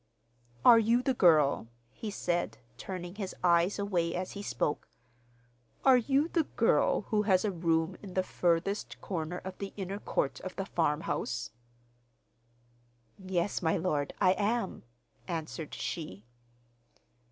[0.65, 4.87] 'Are you the girl,' he said, turning his eyes away as he spoke,
[5.85, 9.99] 'are you the girl who has a room in the furthest corner of the inner
[9.99, 11.51] court of the farmhouse?'
[13.19, 14.81] 'Yes, my lord, I am,'
[15.27, 16.25] answered she.